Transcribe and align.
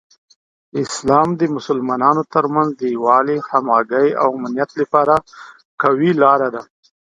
اسلام 0.83 1.29
د 1.39 1.41
مسلمانانو 1.55 2.21
ترمنځ 2.33 2.69
د 2.75 2.81
یووالي، 2.95 3.37
همغږۍ، 3.49 4.07
او 4.21 4.27
امنیت 4.37 4.71
لپاره 4.81 5.13
یوه 5.19 5.23
قوي 5.81 6.11
لاره 6.21 6.47
ده. 6.55 6.63